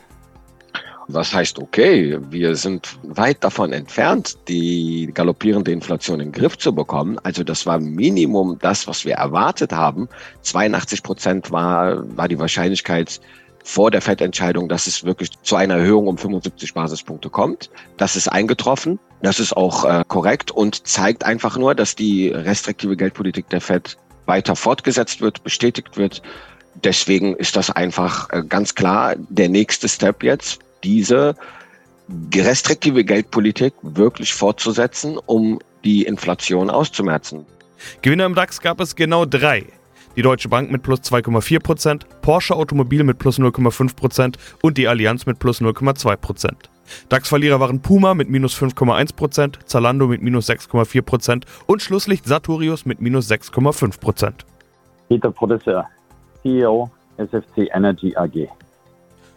Was 1.08 1.34
heißt 1.34 1.58
okay? 1.58 2.18
Wir 2.30 2.54
sind 2.54 2.96
weit 3.02 3.42
davon 3.42 3.72
entfernt, 3.72 4.36
die 4.48 5.10
galoppierende 5.12 5.72
Inflation 5.72 6.20
in 6.20 6.30
den 6.30 6.32
Griff 6.32 6.56
zu 6.58 6.74
bekommen. 6.74 7.18
Also 7.22 7.42
das 7.42 7.66
war 7.66 7.78
Minimum 7.78 8.58
das, 8.60 8.86
was 8.86 9.04
wir 9.04 9.14
erwartet 9.14 9.72
haben. 9.72 10.08
82 10.42 11.02
Prozent 11.02 11.50
war, 11.50 12.04
war 12.16 12.28
die 12.28 12.38
Wahrscheinlichkeit 12.38 13.20
vor 13.64 13.90
der 13.90 14.00
FED-Entscheidung, 14.00 14.68
dass 14.68 14.86
es 14.86 15.04
wirklich 15.04 15.30
zu 15.42 15.56
einer 15.56 15.76
Erhöhung 15.76 16.08
um 16.08 16.18
75 16.18 16.74
Basispunkte 16.74 17.30
kommt. 17.30 17.70
Das 17.96 18.16
ist 18.16 18.28
eingetroffen. 18.28 18.98
Das 19.22 19.38
ist 19.38 19.56
auch 19.56 19.84
äh, 19.84 20.04
korrekt 20.06 20.50
und 20.50 20.86
zeigt 20.86 21.24
einfach 21.24 21.56
nur, 21.56 21.74
dass 21.74 21.94
die 21.94 22.28
restriktive 22.28 22.96
Geldpolitik 22.96 23.48
der 23.50 23.60
FED 23.60 23.96
weiter 24.26 24.56
fortgesetzt 24.56 25.20
wird, 25.20 25.44
bestätigt 25.44 25.96
wird. 25.96 26.22
Deswegen 26.82 27.36
ist 27.36 27.54
das 27.54 27.70
einfach 27.70 28.30
äh, 28.30 28.42
ganz 28.48 28.74
klar 28.74 29.14
der 29.16 29.48
nächste 29.48 29.88
Step 29.88 30.22
jetzt 30.24 30.60
diese 30.84 31.34
restriktive 32.34 33.04
Geldpolitik 33.04 33.74
wirklich 33.82 34.34
fortzusetzen, 34.34 35.18
um 35.26 35.58
die 35.84 36.04
Inflation 36.04 36.70
auszumerzen. 36.70 37.46
Gewinner 38.02 38.26
im 38.26 38.34
DAX 38.34 38.60
gab 38.60 38.80
es 38.80 38.94
genau 38.94 39.24
drei. 39.24 39.66
Die 40.14 40.22
Deutsche 40.22 40.48
Bank 40.48 40.70
mit 40.70 40.82
plus 40.82 41.00
2,4%, 41.00 42.02
Porsche 42.20 42.54
Automobil 42.54 43.02
mit 43.02 43.18
plus 43.18 43.38
0,5% 43.38 44.36
und 44.60 44.76
die 44.76 44.86
Allianz 44.86 45.24
mit 45.24 45.38
plus 45.38 45.62
0,2%. 45.62 46.50
DAX-Verlierer 47.08 47.60
waren 47.60 47.80
Puma 47.80 48.12
mit 48.12 48.28
minus 48.28 48.54
5,1%, 48.54 49.64
Zalando 49.64 50.06
mit 50.06 50.20
minus 50.20 50.50
6,4% 50.50 51.44
und 51.66 51.80
Schlusslicht 51.80 52.26
Sartorius 52.26 52.84
mit 52.84 53.00
minus 53.00 53.30
6,5%. 53.30 54.32
Peter 55.08 55.30
Professor, 55.30 55.88
CEO 56.42 56.90
SFC 57.16 57.70
Energy 57.74 58.14
AG. 58.16 58.48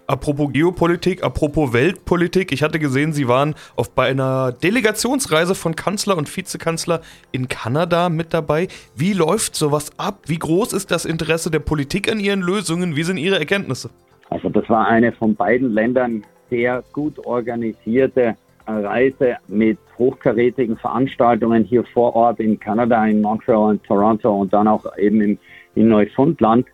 Apropos 0.07 0.51
Geopolitik, 0.53 1.23
apropos 1.23 1.73
Weltpolitik. 1.73 2.51
Ich 2.51 2.61
hatte 2.61 2.77
gesehen, 2.77 3.11
Sie 3.11 3.27
waren 3.27 3.55
auf 3.75 3.89
bei 3.89 4.05
einer 4.05 4.51
Delegationsreise 4.51 5.55
von 5.55 5.75
Kanzler 5.75 6.15
und 6.15 6.35
Vizekanzler 6.35 7.01
in 7.31 7.47
Kanada 7.47 8.09
mit 8.09 8.31
dabei. 8.31 8.67
Wie 8.95 9.13
läuft 9.13 9.55
sowas 9.55 9.91
ab? 9.97 10.19
Wie 10.27 10.37
groß 10.37 10.73
ist 10.73 10.91
das 10.91 11.05
Interesse 11.05 11.49
der 11.49 11.59
Politik 11.59 12.11
an 12.11 12.19
Ihren 12.19 12.41
Lösungen? 12.41 12.95
Wie 12.95 13.01
sind 13.01 13.17
Ihre 13.17 13.39
Erkenntnisse? 13.39 13.89
Also 14.29 14.49
das 14.49 14.69
war 14.69 14.87
eine 14.87 15.11
von 15.11 15.35
beiden 15.35 15.73
Ländern 15.73 16.23
sehr 16.51 16.83
gut 16.93 17.25
organisierte 17.25 18.35
Reise 18.67 19.37
mit 19.47 19.79
hochkarätigen 19.97 20.77
Veranstaltungen 20.77 21.63
hier 21.63 21.83
vor 21.83 22.15
Ort 22.15 22.39
in 22.39 22.59
Kanada, 22.59 23.07
in 23.07 23.21
Montreal, 23.21 23.73
in 23.73 23.81
Toronto 23.81 24.31
und 24.35 24.53
dann 24.53 24.67
auch 24.67 24.85
eben 24.97 25.21
in, 25.21 25.39
in 25.73 25.87
Neufundland. 25.87 26.67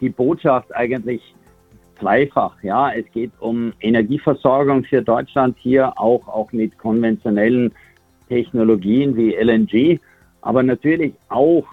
Die 0.00 0.10
Botschaft 0.10 0.74
eigentlich 0.76 1.34
zweifach. 2.00 2.62
Ja, 2.62 2.90
es 2.92 3.04
geht 3.12 3.32
um 3.40 3.72
Energieversorgung 3.80 4.84
für 4.84 5.02
Deutschland 5.02 5.56
hier 5.58 5.98
auch, 5.98 6.26
auch 6.28 6.52
mit 6.52 6.78
konventionellen 6.78 7.72
Technologien 8.28 9.16
wie 9.16 9.34
LNG, 9.34 10.00
aber 10.42 10.62
natürlich 10.62 11.14
auch 11.28 11.64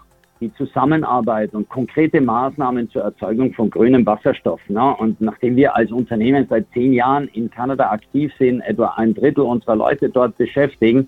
die 0.41 0.53
Zusammenarbeit 0.55 1.53
und 1.53 1.69
konkrete 1.69 2.19
Maßnahmen 2.19 2.89
zur 2.89 3.03
Erzeugung 3.03 3.53
von 3.53 3.69
grünem 3.69 4.05
Wasserstoff. 4.05 4.59
Ne? 4.67 4.95
Und 4.97 5.21
nachdem 5.21 5.55
wir 5.55 5.75
als 5.75 5.91
Unternehmen 5.91 6.45
seit 6.49 6.65
zehn 6.73 6.93
Jahren 6.93 7.27
in 7.29 7.49
Kanada 7.49 7.89
aktiv 7.89 8.33
sind, 8.37 8.61
etwa 8.61 8.95
ein 8.97 9.13
Drittel 9.13 9.45
unserer 9.45 9.77
Leute 9.77 10.09
dort 10.09 10.37
beschäftigen, 10.37 11.07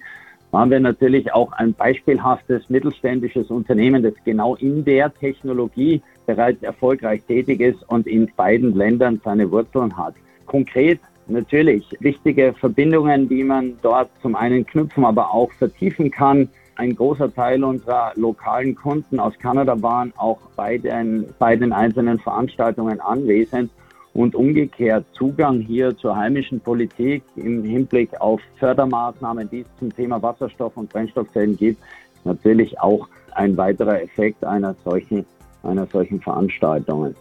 waren 0.52 0.70
wir 0.70 0.80
natürlich 0.80 1.34
auch 1.34 1.52
ein 1.54 1.74
beispielhaftes 1.74 2.70
mittelständisches 2.70 3.50
Unternehmen, 3.50 4.04
das 4.04 4.14
genau 4.24 4.56
in 4.56 4.86
der 4.86 5.14
Technologie 5.14 6.02
bereits 6.26 6.64
erfolgreich 6.64 7.22
tätig 7.28 7.60
ist 7.60 7.84
und 7.90 8.08
in 8.08 8.30
beiden 8.36 8.76
Ländern 8.76 9.22
seine 9.24 9.52
Wurzeln 9.52 9.98
hat. 9.98 10.16
Konkret 10.46 11.00
natürlich 11.28 11.86
wichtige 12.00 12.54
Verbindungen, 12.54 13.28
die 13.28 13.44
man 13.44 13.78
dort 13.82 14.10
zum 14.22 14.36
einen 14.36 14.66
knüpfen, 14.66 15.06
aber 15.06 15.34
auch 15.34 15.52
vertiefen 15.54 16.12
kann. 16.12 16.50
Ein 16.76 16.96
großer 16.96 17.34
Teil 17.34 17.64
unserer 17.64 18.12
lokalen 18.16 18.76
Kunden 18.76 19.20
aus 19.20 19.34
Kanada 19.40 19.82
waren 19.82 20.14
auch 20.16 20.40
bei 20.56 20.78
den, 20.78 21.26
bei 21.40 21.56
den 21.56 21.74
einzelnen 21.74 22.20
Veranstaltungen 22.20 23.02
anwesend 23.02 23.72
und 24.18 24.34
umgekehrt 24.34 25.06
Zugang 25.14 25.62
hier 25.62 25.96
zur 25.96 26.18
heimischen 26.18 26.60
Politik 26.60 27.22
im 27.36 27.64
Hinblick 27.64 28.20
auf 28.20 28.42
Fördermaßnahmen, 28.58 29.48
die 29.48 29.60
es 29.60 29.68
zum 29.78 29.96
Thema 29.96 30.20
Wasserstoff 30.24 30.76
und 30.76 30.90
Brennstoffzellen 30.90 31.56
gibt, 31.56 31.80
natürlich 32.24 32.80
auch 32.80 33.08
ein 33.36 33.56
weiterer 33.58 34.02
Effekt 34.02 34.44
einer 34.44 34.76
solchen, 34.84 35.24
einer 35.62 35.86
solchen 35.86 36.20
Veranstaltung. 36.20 37.14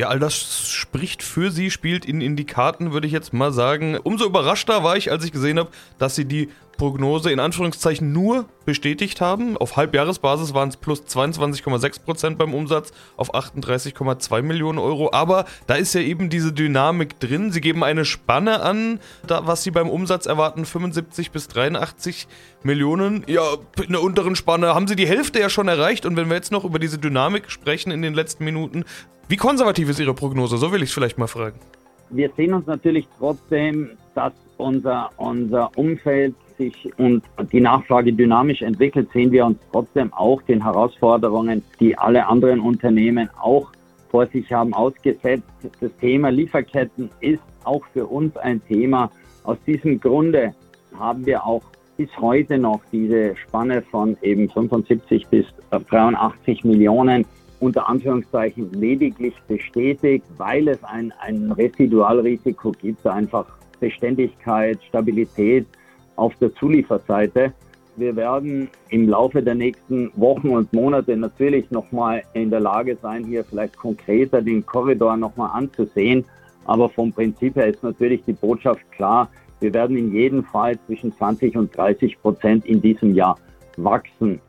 Ja, 0.00 0.08
all 0.08 0.18
das 0.18 0.66
spricht 0.66 1.22
für 1.22 1.50
sie, 1.50 1.70
spielt 1.70 2.06
ihnen 2.06 2.22
in 2.22 2.34
die 2.34 2.46
Karten, 2.46 2.94
würde 2.94 3.06
ich 3.06 3.12
jetzt 3.12 3.34
mal 3.34 3.52
sagen. 3.52 3.98
Umso 3.98 4.24
überraschter 4.24 4.82
war 4.82 4.96
ich, 4.96 5.12
als 5.12 5.26
ich 5.26 5.30
gesehen 5.30 5.58
habe, 5.58 5.68
dass 5.98 6.14
sie 6.14 6.24
die 6.24 6.48
Prognose 6.78 7.30
in 7.30 7.38
Anführungszeichen 7.38 8.10
nur 8.10 8.46
bestätigt 8.64 9.20
haben. 9.20 9.58
Auf 9.58 9.76
Halbjahresbasis 9.76 10.54
waren 10.54 10.70
es 10.70 10.78
plus 10.78 11.02
22,6% 11.02 12.36
beim 12.36 12.54
Umsatz 12.54 12.92
auf 13.18 13.34
38,2 13.34 14.40
Millionen 14.40 14.78
Euro. 14.78 15.10
Aber 15.12 15.44
da 15.66 15.74
ist 15.74 15.94
ja 15.94 16.00
eben 16.00 16.30
diese 16.30 16.54
Dynamik 16.54 17.20
drin. 17.20 17.52
Sie 17.52 17.60
geben 17.60 17.84
eine 17.84 18.06
Spanne 18.06 18.62
an, 18.62 19.00
da, 19.26 19.46
was 19.46 19.64
sie 19.64 19.70
beim 19.70 19.90
Umsatz 19.90 20.24
erwarten, 20.24 20.64
75 20.64 21.30
bis 21.30 21.48
83 21.48 22.26
Millionen. 22.62 23.22
Ja, 23.26 23.42
in 23.84 23.92
der 23.92 24.02
unteren 24.02 24.34
Spanne 24.34 24.74
haben 24.74 24.88
sie 24.88 24.96
die 24.96 25.06
Hälfte 25.06 25.40
ja 25.40 25.50
schon 25.50 25.68
erreicht. 25.68 26.06
Und 26.06 26.16
wenn 26.16 26.30
wir 26.30 26.36
jetzt 26.36 26.52
noch 26.52 26.64
über 26.64 26.78
diese 26.78 26.96
Dynamik 26.96 27.50
sprechen 27.50 27.90
in 27.90 28.00
den 28.00 28.14
letzten 28.14 28.44
Minuten, 28.44 28.86
wie 29.30 29.36
konservativ 29.36 29.88
ist 29.88 30.00
Ihre 30.00 30.12
Prognose? 30.12 30.56
So 30.56 30.72
will 30.72 30.82
ich 30.82 30.88
es 30.88 30.92
vielleicht 30.92 31.16
mal 31.16 31.28
fragen. 31.28 31.58
Wir 32.10 32.30
sehen 32.36 32.52
uns 32.52 32.66
natürlich 32.66 33.06
trotzdem, 33.16 33.90
dass 34.16 34.32
unser, 34.56 35.10
unser 35.18 35.70
Umfeld 35.78 36.34
sich 36.58 36.90
und 36.98 37.22
die 37.52 37.60
Nachfrage 37.60 38.12
dynamisch 38.12 38.60
entwickelt, 38.60 39.08
sehen 39.12 39.30
wir 39.30 39.46
uns 39.46 39.58
trotzdem 39.70 40.12
auch 40.12 40.42
den 40.42 40.64
Herausforderungen, 40.64 41.62
die 41.78 41.96
alle 41.96 42.26
anderen 42.26 42.58
Unternehmen 42.58 43.30
auch 43.40 43.70
vor 44.10 44.26
sich 44.26 44.52
haben, 44.52 44.74
ausgesetzt. 44.74 45.44
Das 45.80 45.96
Thema 46.00 46.30
Lieferketten 46.30 47.08
ist 47.20 47.42
auch 47.62 47.84
für 47.92 48.06
uns 48.06 48.36
ein 48.36 48.60
Thema. 48.66 49.12
Aus 49.44 49.58
diesem 49.64 50.00
Grunde 50.00 50.52
haben 50.98 51.24
wir 51.24 51.46
auch 51.46 51.62
bis 51.96 52.10
heute 52.20 52.58
noch 52.58 52.80
diese 52.90 53.36
Spanne 53.36 53.82
von 53.82 54.16
eben 54.22 54.50
75 54.50 55.26
bis 55.28 55.46
83 55.70 56.64
Millionen 56.64 57.24
unter 57.60 57.88
Anführungszeichen 57.88 58.72
lediglich 58.72 59.34
bestätigt, 59.46 60.24
weil 60.36 60.68
es 60.68 60.82
ein, 60.82 61.12
ein 61.20 61.52
Residualrisiko 61.52 62.72
gibt, 62.72 63.06
einfach 63.06 63.46
Beständigkeit, 63.78 64.78
Stabilität 64.88 65.66
auf 66.16 66.34
der 66.36 66.54
Zulieferseite. 66.54 67.52
Wir 67.96 68.16
werden 68.16 68.68
im 68.88 69.08
Laufe 69.08 69.42
der 69.42 69.54
nächsten 69.54 70.10
Wochen 70.16 70.50
und 70.50 70.72
Monate 70.72 71.16
natürlich 71.16 71.70
nochmal 71.70 72.22
in 72.32 72.50
der 72.50 72.60
Lage 72.60 72.96
sein, 73.02 73.24
hier 73.24 73.44
vielleicht 73.44 73.76
konkreter 73.76 74.40
den 74.40 74.64
Korridor 74.64 75.16
nochmal 75.16 75.50
anzusehen. 75.52 76.24
Aber 76.64 76.88
vom 76.88 77.12
Prinzip 77.12 77.56
her 77.56 77.66
ist 77.66 77.82
natürlich 77.82 78.22
die 78.26 78.32
Botschaft 78.32 78.80
klar. 78.92 79.28
Wir 79.60 79.74
werden 79.74 79.96
in 79.96 80.12
jedem 80.12 80.44
Fall 80.44 80.78
zwischen 80.86 81.12
20 81.12 81.56
und 81.56 81.76
30 81.76 82.20
Prozent 82.22 82.64
in 82.64 82.80
diesem 82.80 83.14
Jahr 83.14 83.36
wachsen. 83.76 84.40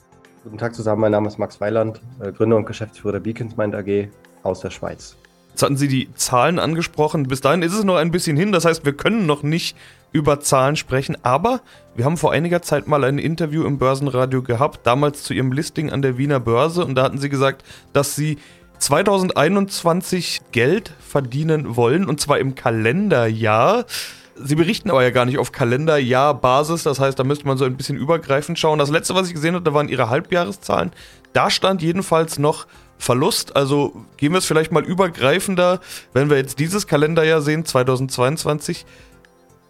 Guten 0.43 0.57
Tag 0.57 0.73
zusammen, 0.73 1.01
mein 1.01 1.11
Name 1.11 1.27
ist 1.27 1.37
Max 1.37 1.61
Weiland, 1.61 2.01
äh, 2.19 2.31
Gründer 2.31 2.57
und 2.57 2.65
Geschäftsführer 2.65 3.13
der 3.13 3.19
Beacons 3.19 3.57
Mind 3.57 3.75
AG 3.75 4.09
aus 4.41 4.61
der 4.61 4.71
Schweiz. 4.71 5.15
Jetzt 5.49 5.61
hatten 5.61 5.77
Sie 5.77 5.87
die 5.87 6.11
Zahlen 6.15 6.57
angesprochen. 6.57 7.27
Bis 7.27 7.41
dahin 7.41 7.61
ist 7.61 7.73
es 7.73 7.83
noch 7.83 7.97
ein 7.97 8.09
bisschen 8.09 8.37
hin. 8.37 8.51
Das 8.51 8.65
heißt, 8.65 8.83
wir 8.83 8.93
können 8.93 9.27
noch 9.27 9.43
nicht 9.43 9.77
über 10.11 10.39
Zahlen 10.39 10.77
sprechen. 10.77 11.15
Aber 11.21 11.61
wir 11.95 12.05
haben 12.05 12.17
vor 12.17 12.31
einiger 12.31 12.63
Zeit 12.63 12.87
mal 12.87 13.03
ein 13.03 13.19
Interview 13.19 13.65
im 13.65 13.77
Börsenradio 13.77 14.41
gehabt, 14.41 14.79
damals 14.87 15.21
zu 15.23 15.33
Ihrem 15.35 15.51
Listing 15.51 15.91
an 15.91 16.01
der 16.01 16.17
Wiener 16.17 16.39
Börse. 16.39 16.85
Und 16.85 16.95
da 16.95 17.03
hatten 17.03 17.19
Sie 17.19 17.29
gesagt, 17.29 17.63
dass 17.93 18.15
Sie 18.15 18.39
2021 18.79 20.41
Geld 20.51 20.93
verdienen 21.07 21.75
wollen, 21.75 22.05
und 22.05 22.19
zwar 22.19 22.39
im 22.39 22.55
Kalenderjahr. 22.55 23.85
Sie 24.35 24.55
berichten 24.55 24.89
aber 24.89 25.03
ja 25.03 25.09
gar 25.09 25.25
nicht 25.25 25.37
auf 25.37 25.51
Kalenderjahrbasis, 25.51 26.83
das 26.83 26.99
heißt, 26.99 27.19
da 27.19 27.23
müsste 27.23 27.45
man 27.45 27.57
so 27.57 27.65
ein 27.65 27.77
bisschen 27.77 27.97
übergreifend 27.97 28.57
schauen. 28.57 28.79
Das 28.79 28.89
letzte, 28.89 29.13
was 29.15 29.27
ich 29.27 29.33
gesehen 29.33 29.55
hatte, 29.55 29.73
waren 29.73 29.89
Ihre 29.89 30.09
Halbjahreszahlen. 30.09 30.91
Da 31.33 31.49
stand 31.49 31.81
jedenfalls 31.81 32.39
noch 32.39 32.67
Verlust. 32.97 33.55
Also 33.55 33.93
gehen 34.17 34.31
wir 34.31 34.37
es 34.37 34.45
vielleicht 34.45 34.71
mal 34.71 34.83
übergreifender, 34.83 35.79
wenn 36.13 36.29
wir 36.29 36.37
jetzt 36.37 36.59
dieses 36.59 36.87
Kalenderjahr 36.87 37.41
sehen, 37.41 37.65
2022. 37.65 38.85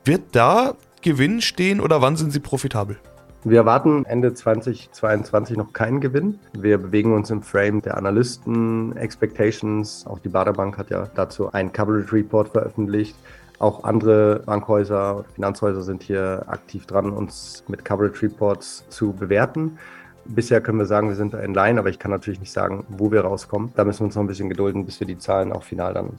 Wird 0.03 0.21
da 0.33 0.75
Gewinn 1.01 1.41
stehen 1.41 1.79
oder 1.79 2.01
wann 2.01 2.17
sind 2.17 2.31
Sie 2.31 2.39
profitabel? 2.39 2.97
Wir 3.43 3.57
erwarten 3.57 4.05
Ende 4.05 4.33
2022 4.35 5.57
noch 5.57 5.73
keinen 5.73 5.99
Gewinn. 5.99 6.39
Wir 6.53 6.77
bewegen 6.77 7.15
uns 7.15 7.31
im 7.31 7.41
Frame 7.41 7.81
der 7.81 7.97
Analysten, 7.97 8.95
Expectations. 8.97 10.05
Auch 10.05 10.19
die 10.19 10.29
Baderbank 10.29 10.77
hat 10.77 10.91
ja 10.91 11.07
dazu 11.15 11.51
einen 11.51 11.73
Coverage 11.73 12.13
Report 12.13 12.49
veröffentlicht. 12.49 13.15
Auch 13.61 13.83
andere 13.83 14.41
Bankhäuser 14.43 15.17
und 15.17 15.27
Finanzhäuser 15.35 15.83
sind 15.83 16.01
hier 16.01 16.45
aktiv 16.47 16.87
dran, 16.87 17.11
uns 17.11 17.63
mit 17.67 17.85
Coverage 17.85 18.23
Reports 18.23 18.85
zu 18.89 19.13
bewerten. 19.13 19.77
Bisher 20.25 20.61
können 20.61 20.79
wir 20.79 20.87
sagen, 20.87 21.09
wir 21.09 21.15
sind 21.15 21.35
in 21.35 21.53
Line, 21.53 21.79
aber 21.79 21.89
ich 21.89 21.99
kann 21.99 22.09
natürlich 22.09 22.39
nicht 22.39 22.51
sagen, 22.51 22.87
wo 22.89 23.11
wir 23.11 23.21
rauskommen. 23.21 23.71
Da 23.75 23.83
müssen 23.83 23.99
wir 23.99 24.05
uns 24.05 24.15
noch 24.15 24.23
ein 24.23 24.27
bisschen 24.27 24.49
gedulden, 24.49 24.83
bis 24.83 24.99
wir 24.99 25.05
die 25.05 25.19
Zahlen 25.19 25.53
auch 25.53 25.61
final 25.61 25.93
dann 25.93 26.13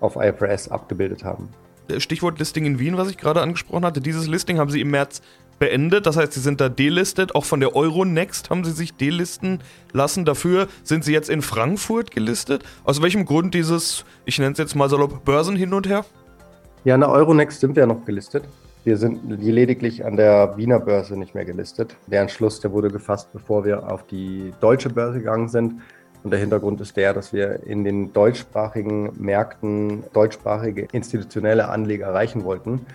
auf 0.00 0.16
IFRS 0.16 0.70
abgebildet 0.70 1.22
haben. 1.22 1.50
Stichwort 1.98 2.38
Listing 2.38 2.64
in 2.64 2.78
Wien, 2.78 2.96
was 2.96 3.10
ich 3.10 3.18
gerade 3.18 3.42
angesprochen 3.42 3.84
hatte. 3.84 4.00
Dieses 4.00 4.26
Listing 4.26 4.58
haben 4.58 4.70
Sie 4.70 4.80
im 4.80 4.90
März 4.90 5.20
beendet. 5.58 6.06
Das 6.06 6.16
heißt, 6.16 6.32
Sie 6.32 6.40
sind 6.40 6.62
da 6.62 6.70
delistet. 6.70 7.34
Auch 7.34 7.44
von 7.44 7.60
der 7.60 7.76
Euronext 7.76 8.48
haben 8.48 8.64
Sie 8.64 8.72
sich 8.72 8.94
delisten 8.94 9.60
lassen. 9.92 10.24
Dafür 10.24 10.66
sind 10.82 11.04
Sie 11.04 11.12
jetzt 11.12 11.28
in 11.28 11.42
Frankfurt 11.42 12.10
gelistet. 12.10 12.64
Aus 12.84 13.02
welchem 13.02 13.26
Grund 13.26 13.52
dieses, 13.52 14.06
ich 14.24 14.38
nenne 14.38 14.52
es 14.52 14.58
jetzt 14.58 14.74
mal 14.74 14.88
salopp, 14.88 15.26
Börsen 15.26 15.56
hin 15.56 15.74
und 15.74 15.86
her? 15.86 16.06
Ja, 16.86 16.94
an 16.94 17.00
der 17.00 17.10
Euronext 17.10 17.58
sind 17.58 17.74
wir 17.74 17.80
ja 17.80 17.86
noch 17.88 18.04
gelistet. 18.04 18.44
Wir 18.84 18.96
sind 18.96 19.28
lediglich 19.28 20.04
an 20.04 20.16
der 20.16 20.56
Wiener 20.56 20.78
Börse 20.78 21.16
nicht 21.16 21.34
mehr 21.34 21.44
gelistet. 21.44 21.96
Der 22.06 22.20
Entschluss, 22.20 22.60
der 22.60 22.70
wurde 22.70 22.90
gefasst, 22.90 23.32
bevor 23.32 23.64
wir 23.64 23.90
auf 23.90 24.06
die 24.06 24.52
deutsche 24.60 24.88
Börse 24.90 25.18
gegangen 25.18 25.48
sind. 25.48 25.80
Und 26.22 26.30
der 26.30 26.38
Hintergrund 26.38 26.80
ist 26.80 26.96
der, 26.96 27.12
dass 27.12 27.32
wir 27.32 27.64
in 27.64 27.82
den 27.82 28.12
deutschsprachigen 28.12 29.10
Märkten 29.20 30.04
deutschsprachige 30.12 30.86
institutionelle 30.92 31.70
Anleger 31.70 32.06
erreichen 32.06 32.44
wollten. 32.44 32.86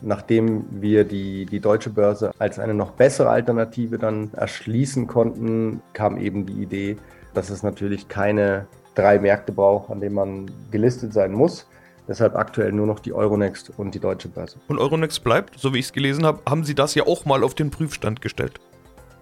Nachdem 0.00 0.64
wir 0.70 1.04
die, 1.04 1.44
die 1.44 1.60
deutsche 1.60 1.90
Börse 1.90 2.30
als 2.38 2.58
eine 2.58 2.72
noch 2.72 2.92
bessere 2.92 3.28
Alternative 3.28 3.98
dann 3.98 4.30
erschließen 4.32 5.06
konnten, 5.06 5.82
kam 5.92 6.16
eben 6.16 6.46
die 6.46 6.62
Idee, 6.62 6.96
dass 7.34 7.50
es 7.50 7.62
natürlich 7.62 8.08
keine 8.08 8.68
drei 8.94 9.18
Märkte 9.18 9.52
braucht, 9.52 9.90
an 9.90 10.00
denen 10.00 10.14
man 10.14 10.50
gelistet 10.70 11.12
sein 11.12 11.32
muss, 11.32 11.66
Deshalb 12.06 12.36
aktuell 12.36 12.72
nur 12.72 12.86
noch 12.86 13.00
die 13.00 13.12
Euronext 13.12 13.72
und 13.76 13.94
die 13.94 14.00
Deutsche 14.00 14.28
Börse. 14.28 14.58
Und 14.68 14.78
Euronext 14.78 15.24
bleibt, 15.24 15.58
so 15.58 15.72
wie 15.72 15.78
ich 15.78 15.86
es 15.86 15.92
gelesen 15.92 16.26
habe, 16.26 16.40
haben 16.48 16.64
Sie 16.64 16.74
das 16.74 16.94
ja 16.94 17.06
auch 17.06 17.24
mal 17.24 17.42
auf 17.42 17.54
den 17.54 17.70
Prüfstand 17.70 18.20
gestellt. 18.20 18.60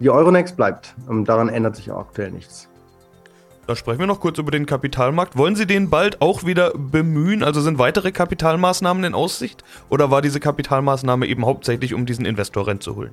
Die 0.01 0.11
Euronext 0.11 0.57
bleibt. 0.57 0.97
Und 1.07 1.27
daran 1.27 1.49
ändert 1.49 1.77
sich 1.77 1.93
auch 1.93 2.01
aktuell 2.01 2.33
nichts. 2.33 2.69
Da 3.69 3.77
sprechen 3.77 4.01
wir 4.01 4.09
noch 4.09 4.19
kurz 4.19 4.39
über 4.39 4.51
den 4.51 4.67
Kapitalmarkt. 4.67 5.39
Wollen 5.39 5.55
Sie 5.55 5.67
den 5.67 5.89
bald 5.89 6.21
auch 6.21 6.45
wieder 6.45 6.73
bemühen? 6.77 7.45
Also 7.45 7.61
sind 7.61 7.79
weitere 7.79 8.11
Kapitalmaßnahmen 8.11 9.05
in 9.05 9.15
Aussicht? 9.15 9.63
Oder 9.89 10.11
war 10.11 10.21
diese 10.21 10.41
Kapitalmaßnahme 10.41 11.27
eben 11.27 11.47
hauptsächlich, 11.47 11.95
um 11.95 12.05
diesen 12.05 12.25
Investor 12.25 12.67
reinzuholen? 12.67 13.13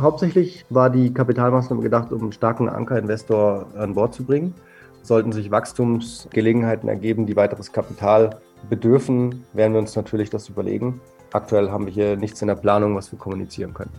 Hauptsächlich 0.00 0.64
war 0.70 0.88
die 0.88 1.12
Kapitalmaßnahme 1.12 1.82
gedacht, 1.82 2.12
um 2.12 2.22
einen 2.22 2.32
starken 2.32 2.70
Ankerinvestor 2.70 3.66
an 3.76 3.92
Bord 3.92 4.14
zu 4.14 4.24
bringen. 4.24 4.54
Sollten 5.02 5.32
sich 5.32 5.50
Wachstumsgelegenheiten 5.50 6.88
ergeben, 6.88 7.26
die 7.26 7.36
weiteres 7.36 7.70
Kapital 7.70 8.40
bedürfen, 8.68 9.44
werden 9.52 9.72
wir 9.72 9.80
uns 9.80 9.96
natürlich 9.96 10.30
das 10.30 10.48
überlegen. 10.48 11.00
Aktuell 11.32 11.70
haben 11.70 11.86
wir 11.86 11.92
hier 11.92 12.16
nichts 12.16 12.40
in 12.42 12.48
der 12.48 12.54
Planung, 12.54 12.96
was 12.96 13.12
wir 13.12 13.18
kommunizieren 13.18 13.74
können. 13.74 13.92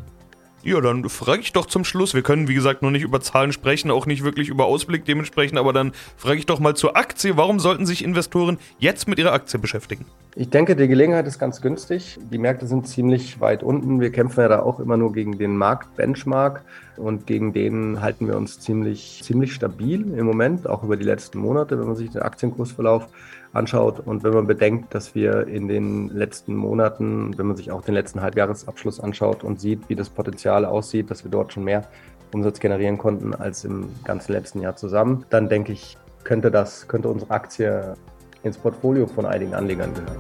Ja, 0.62 0.82
dann 0.82 1.08
frage 1.08 1.40
ich 1.40 1.54
doch 1.54 1.68
zum 1.68 1.86
Schluss. 1.86 2.14
Wir 2.14 2.22
können, 2.22 2.50
wie 2.50 2.54
gesagt, 2.54 2.82
noch 2.82 2.92
nicht 2.92 3.04
über 3.04 3.22
Zahlen 3.22 3.54
sprechen, 3.54 3.92
auch 3.92 4.06
nicht 4.06 4.26
wirklich 4.26 4.50
über 4.50 4.66
Ausblick 4.66 5.06
dementsprechend, 5.06 5.58
aber 5.58 5.72
dann 5.72 5.94
frage 6.18 6.38
ich 6.38 6.46
doch 6.46 6.60
mal 6.60 6.76
zur 6.76 6.98
Aktie. 6.98 7.38
Warum 7.38 7.60
sollten 7.60 7.86
sich 7.86 8.04
Investoren 8.04 8.58
jetzt 8.78 9.08
mit 9.08 9.20
ihrer 9.20 9.32
Aktie 9.32 9.58
beschäftigen? 9.58 10.06
Ich 10.36 10.50
denke, 10.50 10.76
die 10.76 10.90
Gelegenheit 10.90 11.28
ist 11.28 11.40
ganz 11.40 11.62
günstig. 11.62 12.20
Die 12.30 12.38
Märkte 12.38 12.68
sind 12.68 12.90
ziemlich 12.90 13.40
weit 13.40 13.64
unten. 13.64 14.02
Wir 14.02 14.12
kämpfen 14.12 14.42
ja 14.42 14.50
da 14.50 14.62
auch 14.62 14.82
immer 14.82 14.98
nur 14.98 15.14
gegen 15.14 15.38
den 15.38 15.56
Markt-Benchmark 15.56 16.66
und 16.98 17.26
gegen 17.26 17.54
den 17.54 18.02
halten 18.02 18.28
wir 18.28 18.36
uns 18.36 18.60
ziemlich, 18.60 19.22
ziemlich 19.24 19.54
stabil 19.54 20.14
im 20.14 20.26
Moment, 20.26 20.68
auch 20.68 20.84
über 20.84 20.98
die 20.98 21.06
letzten 21.06 21.40
Monate, 21.40 21.80
wenn 21.80 21.88
man 21.88 21.96
sich 21.96 22.10
den 22.10 22.22
Aktienkursverlauf 22.22 23.08
anschaut 23.54 24.00
und 24.00 24.24
wenn 24.24 24.34
man 24.34 24.48
bedenkt, 24.48 24.94
dass 24.94 25.16
wir 25.16 25.48
in 25.48 25.68
den 25.68 26.10
letzten 26.10 26.56
Monaten, 26.56 27.38
wenn 27.38 27.48
man 27.48 27.56
sich 27.56 27.72
auch 27.72 27.82
den 27.82 27.94
letzten 27.94 28.22
Halbjahresabschluss 28.22 29.00
anschaut 29.00 29.44
und 29.44 29.60
sieht, 29.60 29.90
wie 29.90 29.96
das 29.96 30.10
Potenzial 30.10 30.66
aussieht, 30.66 31.10
dass 31.10 31.24
wir 31.24 31.32
dort 31.32 31.54
schon 31.54 31.64
mehr 31.64 31.88
Umsatz 32.32 32.60
generieren 32.60 32.98
konnten 32.98 33.34
als 33.34 33.66
im 33.66 33.90
ganzen 34.04 34.34
letzten 34.34 34.62
Jahr 34.62 34.76
zusammen, 34.76 35.26
dann 35.30 35.50
denke 35.50 35.72
ich, 35.72 35.98
könnte 36.24 36.52
das, 36.52 36.88
könnte 36.88 37.10
unsere 37.10 37.32
Aktie 37.32 37.96
ins 38.44 38.58
Portfolio 38.58 39.08
von 39.08 39.26
einigen 39.26 39.54
Anlegern 39.54 39.94
gehören. 39.94 40.18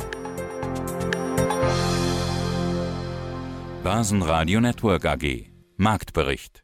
Basenradio 3.84 4.60
Network 4.60 5.06
AG 5.06 5.46
Marktbericht 5.78 6.64